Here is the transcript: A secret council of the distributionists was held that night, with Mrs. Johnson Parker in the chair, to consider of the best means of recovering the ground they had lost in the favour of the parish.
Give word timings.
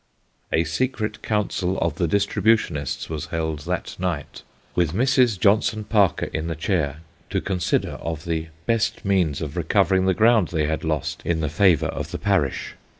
A 0.51 0.63
secret 0.63 1.21
council 1.21 1.77
of 1.77 1.97
the 1.99 2.07
distributionists 2.07 3.07
was 3.07 3.27
held 3.27 3.59
that 3.67 3.95
night, 3.99 4.41
with 4.73 4.93
Mrs. 4.95 5.39
Johnson 5.39 5.83
Parker 5.83 6.25
in 6.33 6.47
the 6.47 6.55
chair, 6.55 7.01
to 7.29 7.39
consider 7.39 7.91
of 8.01 8.25
the 8.25 8.47
best 8.65 9.05
means 9.05 9.41
of 9.43 9.55
recovering 9.55 10.07
the 10.07 10.15
ground 10.15 10.47
they 10.47 10.65
had 10.65 10.83
lost 10.83 11.21
in 11.23 11.39
the 11.41 11.49
favour 11.49 11.85
of 11.85 12.09
the 12.09 12.17
parish. 12.17 12.73